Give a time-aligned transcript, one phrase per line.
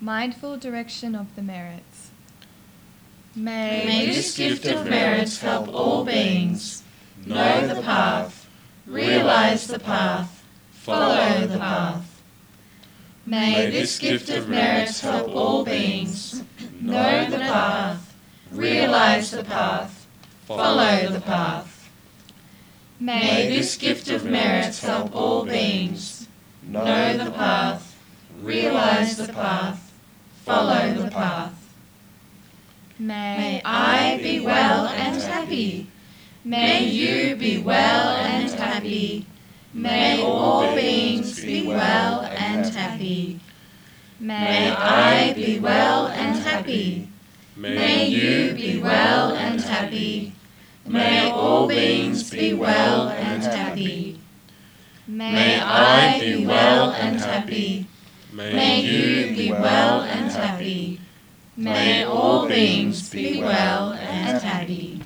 [0.00, 2.10] Mindful direction of the merits.
[3.36, 6.82] May, May this gift of merits help all beings.
[7.24, 8.48] know the path,
[8.86, 12.22] realize the path, follow the path.
[13.26, 16.42] May this gift of merits help all beings.
[16.80, 18.14] know the path,
[18.52, 20.06] realize the path,
[20.46, 21.90] follow the path.
[23.00, 26.28] May this gift of merits help all beings.
[26.62, 27.96] know the path,
[28.40, 29.83] realize the path,
[30.44, 31.54] follow the path.
[32.98, 35.86] May I be well and happy.
[36.44, 39.26] May you be well and happy.
[39.72, 43.40] May all beings be well and happy.
[44.20, 47.08] May I be well and happy.
[47.56, 50.34] May you be well and happy.
[50.86, 54.20] May all beings be well and happy.
[55.08, 57.86] May I be well and happy.
[58.34, 61.00] May you be well and happy.
[61.56, 65.00] May all beings be well and happy.